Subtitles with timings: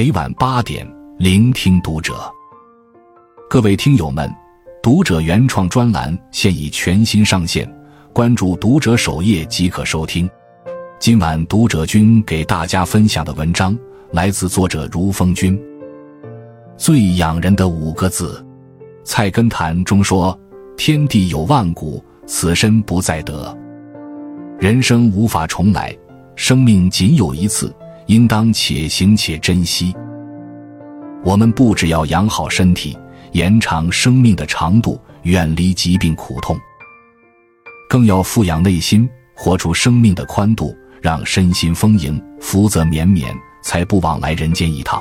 [0.00, 2.14] 每晚八点，聆听读者。
[3.50, 4.34] 各位听友们，
[4.82, 7.70] 读者原创专栏现已全新上线，
[8.10, 10.26] 关注读者首页即可收听。
[10.98, 13.78] 今晚读者君给大家分享的文章
[14.10, 15.60] 来自作者如风君。
[16.78, 18.42] 最养人的五个字，
[19.04, 20.34] 《菜根谭》中说
[20.78, 23.54] ：“天地有万古，此身不再得。”
[24.58, 25.94] 人生无法重来，
[26.36, 27.70] 生命仅有一次。
[28.10, 29.94] 应当且行且珍惜。
[31.22, 32.98] 我们不只要养好身体，
[33.30, 36.58] 延长生命的长度，远离疾病苦痛，
[37.88, 45.00] 更要富养内心，活出生命的宽度，让身心丰盈，福泽绵绵，才不枉来人间一趟。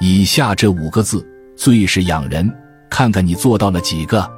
[0.00, 1.24] 以下这五个字
[1.56, 2.52] 最是养人，
[2.90, 4.28] 看看你做到了几个？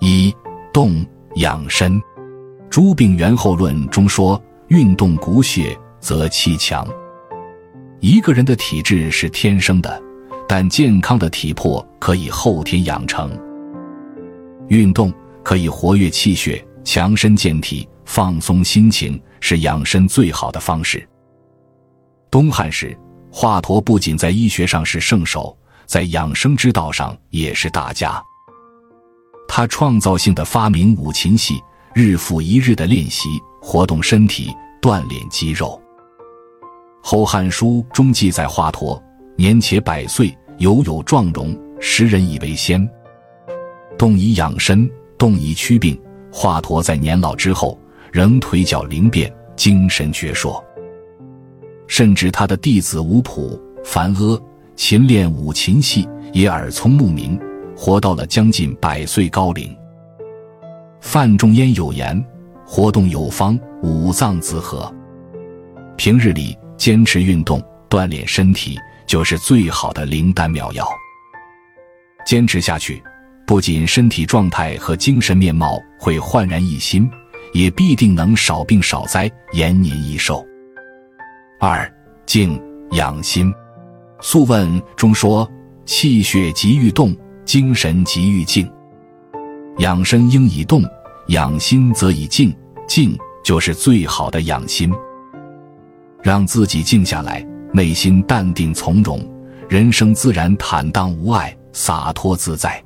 [0.00, 0.34] 一
[0.72, 2.00] 动养身，
[2.70, 6.86] 《诸病源候论》中说：“运动骨血。”则气强。
[8.00, 10.02] 一个人的体质是天生的，
[10.46, 13.30] 但健康的体魄可以后天养成。
[14.68, 15.12] 运动
[15.42, 21.08] 可以活跃气血、强身健体、放松心情，是养生最好的方式。
[22.30, 22.96] 东汉时，
[23.30, 28.22] 华佗不仅在医学上是圣手，在养生之道上也是大家。
[29.46, 31.62] 他创造性的发明五禽戏，
[31.94, 33.28] 日复一日的练习，
[33.60, 35.78] 活动身体，锻炼肌肉。
[37.04, 38.98] 《后汉书》中记载，华佗
[39.36, 42.88] 年且百岁，犹有壮容，时人以为仙。
[43.98, 46.00] 动以养身，动以祛病。
[46.32, 47.76] 华佗在年老之后，
[48.12, 50.62] 仍腿脚灵便，精神矍铄。
[51.88, 54.40] 甚至他的弟子吴普、樊阿
[54.76, 57.38] 勤练五禽戏，也耳聪目明，
[57.76, 59.76] 活到了将近百岁高龄。
[61.00, 62.24] 范仲淹有言
[62.64, 64.90] ：“活动有方，五脏自和。”
[65.98, 66.56] 平日里。
[66.82, 70.84] 坚持运动锻炼身体，就是最好的灵丹妙药。
[72.26, 73.00] 坚持下去，
[73.46, 77.08] 不仅身体状态和精神面貌会焕然一新，
[77.52, 80.44] 也必定能少病少灾，延年益寿。
[81.60, 81.88] 二
[82.26, 83.46] 静养心，
[84.20, 85.48] 《素问》中说
[85.86, 88.68] ：“气血急欲动，精神急欲静。
[89.78, 90.82] 养生应以动，
[91.28, 92.52] 养心则以静，
[92.88, 94.92] 静就是最好的养心。”
[96.22, 99.20] 让自己静下来，内心淡定从容，
[99.68, 102.82] 人生自然坦荡无碍、洒脱自在。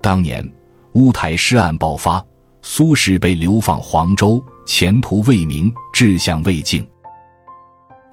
[0.00, 0.46] 当年
[0.94, 2.24] 乌台诗案爆发，
[2.60, 6.84] 苏轼被流放黄州，前途未明，志向未竟。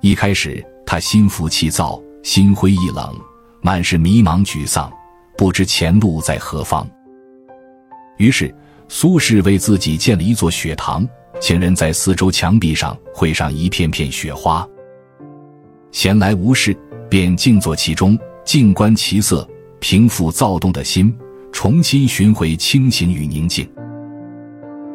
[0.02, 3.12] 一开始，他心浮气躁，心灰意冷，
[3.62, 4.92] 满是迷茫沮丧，
[5.36, 6.88] 不知前路在何方。
[8.18, 8.54] 于是，
[8.88, 11.08] 苏轼为自己建了一座雪堂。
[11.40, 14.68] 请人在四周墙壁上绘上一片片雪花。
[15.92, 16.76] 闲来无事，
[17.10, 19.48] 便静坐其中，静观其色，
[19.80, 21.16] 平复躁动的心，
[21.52, 23.70] 重新寻回清醒与宁静。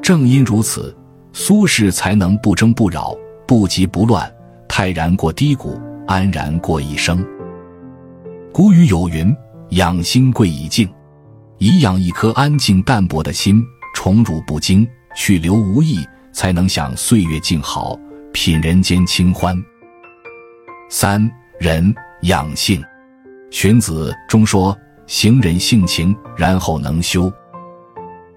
[0.02, 0.94] 正因如此，
[1.32, 4.30] 苏轼才能不争不扰，不急不乱，
[4.68, 7.24] 泰然过低谷，安然过一生。
[8.52, 9.34] 古语有云
[9.70, 10.88] ：“养心贵以静。”
[11.58, 13.62] 以养一颗安静淡泊的心，
[13.94, 15.98] 宠辱不惊，去留无意。
[16.32, 17.98] 才能享岁月静好，
[18.32, 19.56] 品人间清欢。
[20.88, 22.80] 三人养性，
[23.50, 24.76] 《荀子》中说
[25.06, 27.32] ：“行忍性情，然后能修。”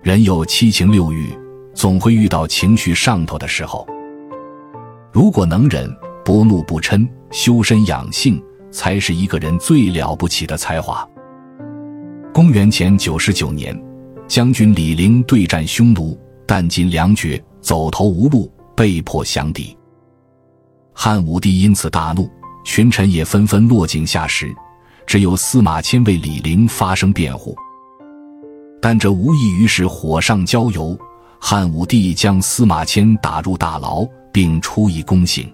[0.03, 1.33] 人有七情六欲，
[1.73, 3.87] 总会遇到情绪上头的时候。
[5.11, 5.89] 如果能忍，
[6.25, 11.07] 不怒不嗔，修身养性，才是一个人最了不起的才华。
[12.33, 13.79] 公元前九十九年，
[14.27, 17.41] 将军李陵对战匈奴，弹尽粮绝。
[17.63, 19.75] 走投无路，被迫降敌。
[20.93, 22.29] 汉武帝因此大怒，
[22.63, 24.53] 群臣也纷纷落井下石，
[25.07, 27.55] 只有司马迁为李陵发声辩护。
[28.81, 30.95] 但这无异于是火上浇油。
[31.45, 35.51] 汉武帝将司马迁打入大牢，并处以宫刑。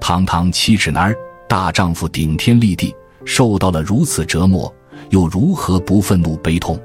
[0.00, 1.14] 堂堂七尺男儿，
[1.46, 2.94] 大丈夫顶天立地，
[3.26, 4.72] 受到了如此折磨，
[5.10, 6.80] 又如何不愤怒悲痛？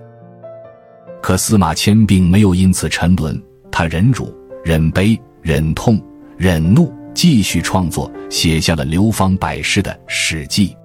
[1.22, 3.42] 可司马迁并没有因此沉沦。
[3.80, 4.30] 他忍辱、
[4.62, 5.98] 忍悲、忍痛、
[6.38, 10.76] 忍怒，继续创作，写下了流芳百世的《史记》。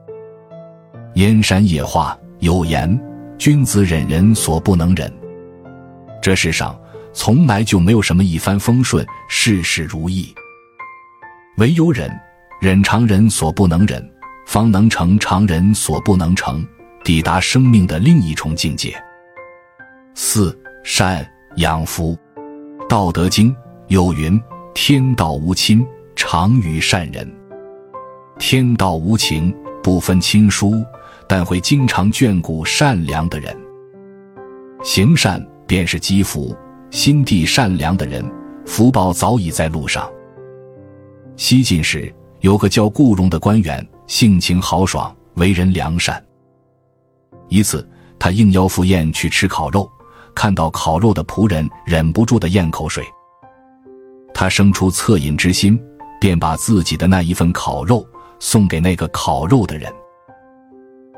[1.15, 2.89] 燕山夜话有言
[3.37, 5.13] ：“君子忍人所不能忍。”
[6.23, 6.81] 这世上
[7.13, 10.33] 从来就没有什么一帆风顺、事事如意，
[11.57, 12.09] 唯有忍，
[12.61, 14.09] 忍常人所不能忍，
[14.47, 16.65] 方能成常人所不能成，
[17.03, 18.95] 抵达生命的另一重境界。
[20.15, 22.17] 四善养福。
[22.89, 23.55] 道德经
[23.89, 24.41] 有云
[24.75, 25.85] ：“天道无亲，
[26.15, 27.31] 常与善人。”
[28.39, 30.85] 天道无情，不分亲疏，
[31.27, 33.57] 但会经常眷顾善良的人。
[34.83, 36.55] 行善便是积福，
[36.91, 38.25] 心地善良的人，
[38.67, 40.11] 福报早已在路上。
[41.37, 46.23] 西晋时有个叫顾荣的官员，性情豪爽，为人良善。
[47.49, 47.89] 一次，
[48.19, 49.91] 他应邀赴宴去吃烤肉，
[50.35, 53.05] 看到烤肉的仆人，忍不住的咽口水。
[54.35, 55.81] 他生出恻隐之心，
[56.21, 58.07] 便把自己的那一份烤肉
[58.41, 59.93] 送给那个烤肉的人。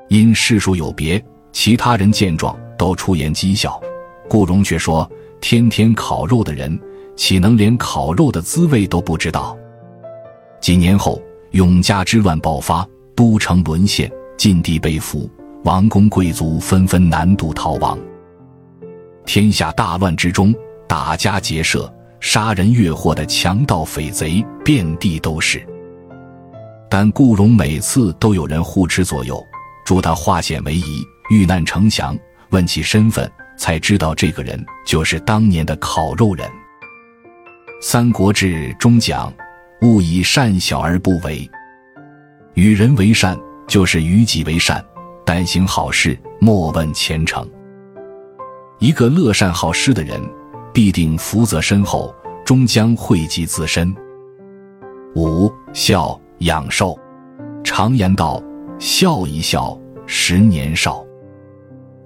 [0.09, 3.81] 因世数有别，其他人见状都出言讥笑，
[4.29, 5.11] 顾荣却说
[5.41, 6.79] ：“天天烤肉的人，
[7.17, 9.57] 岂能连烤肉的滋味都不知道？”
[10.61, 11.21] 几年后，
[11.53, 15.29] 永嘉之乱爆发，都城沦陷，晋帝被俘，
[15.65, 17.99] 王公贵族纷纷南渡逃亡。
[19.27, 20.55] 天下大乱之中，
[20.89, 21.93] 打家劫舍。
[22.19, 25.65] 杀人越货的强盗匪贼遍地都是，
[26.91, 29.41] 但顾荣每次都有人护持左右，
[29.85, 32.19] 助他化险为夷、遇难成祥。
[32.51, 36.49] 问其身份，才知道这个人就是当年的烤肉人。
[37.83, 39.33] 《三国志》中讲
[39.83, 41.49] ：“勿以善小而不为，
[42.55, 43.39] 与人为善
[43.69, 44.83] 就是与己为善。
[45.25, 47.49] 但行好事，莫问前程。”
[48.87, 50.23] 一个乐善好施的人。
[50.73, 53.93] 必定福泽深厚，终将惠及自身。
[55.17, 56.97] 五孝养寿，
[57.65, 58.41] 常言道
[58.79, 61.05] ：“笑一笑，十年少。”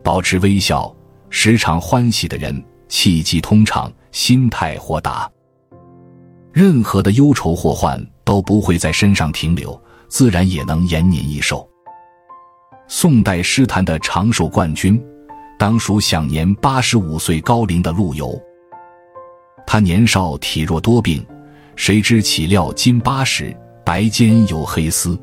[0.03, 0.95] 保持微笑，
[1.29, 5.31] 时常欢喜的人，气机通畅，心态豁达，
[6.51, 9.79] 任何的忧愁祸患都不会在身上停留，
[10.09, 11.69] 自然也能延年益寿。
[12.87, 15.03] 宋代诗坛的长寿冠军，
[15.61, 18.35] 当属享年八十五岁高龄的陆游。
[19.67, 21.23] 他年少体弱多病，
[21.77, 23.55] 谁知岂料今八十，
[23.85, 25.21] 白肩有黑丝。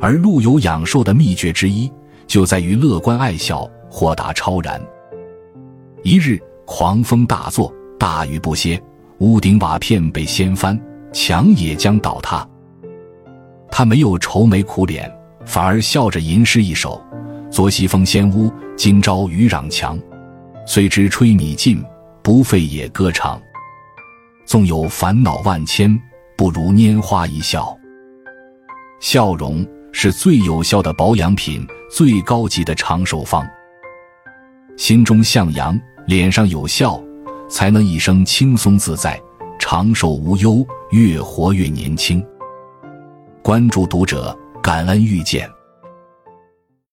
[0.00, 1.88] 而陆游养寿的秘诀之一，
[2.26, 4.82] 就在于乐观爱笑、豁达超然。
[6.02, 6.36] 一日
[6.66, 8.82] 狂风大作，大雨不歇，
[9.18, 10.76] 屋顶瓦片被掀翻，
[11.12, 12.44] 墙也将倒塌。
[13.70, 15.08] 他没有愁眉苦脸，
[15.46, 17.00] 反而笑着吟诗一首
[17.54, 19.96] ：“昨夕风掀屋，今朝雨壤墙。
[20.66, 21.80] 虽知吹米尽。”
[22.20, 23.38] 不费也歌唱，
[24.46, 25.94] 纵有烦恼万千，
[26.38, 27.78] 不如拈花一笑。
[28.98, 33.46] 笑容是最有效的保养品，最高级的长寿方。
[34.78, 36.98] 心中向阳，脸上有笑，
[37.46, 39.20] 才能一生轻松自在，
[39.58, 42.24] 长寿无忧，越活越年轻。
[43.42, 45.46] 关注读者，感恩遇见。